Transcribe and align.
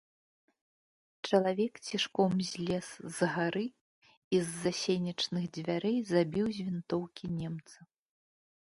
Чалавек 1.29 1.73
цішком 1.89 2.33
злез 2.51 2.87
з 3.19 3.31
гары 3.35 3.67
і 3.67 4.37
з-за 4.47 4.71
сенечных 4.83 5.43
дзвярэй 5.61 5.97
забіў 6.15 6.47
з 6.59 6.71
вінтоўкі 6.73 7.25
немца. 7.39 7.77